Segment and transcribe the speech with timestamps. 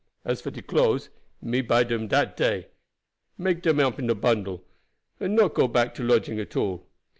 [0.25, 1.09] As for de clothes,
[1.43, 2.69] me buy dem dat day,
[3.37, 4.63] make dem up in bundle,
[5.19, 6.87] and not go back to lodging at all.